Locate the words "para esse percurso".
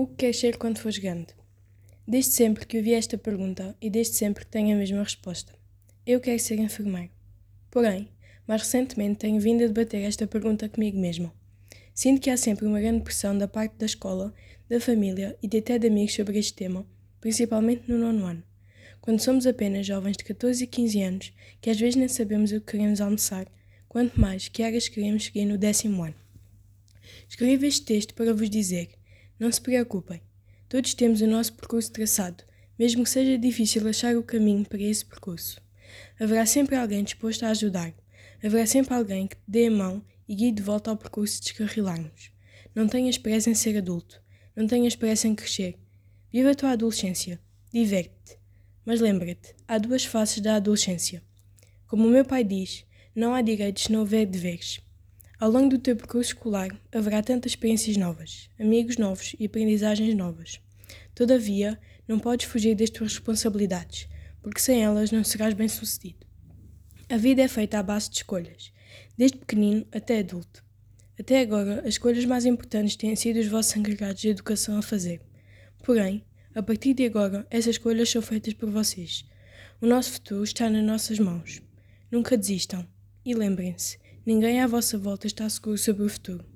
34.64-35.60